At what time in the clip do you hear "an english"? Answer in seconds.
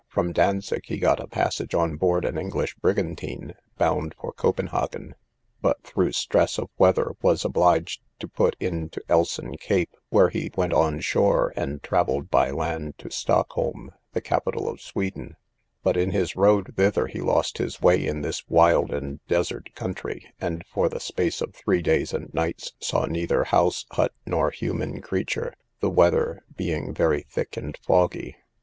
2.25-2.73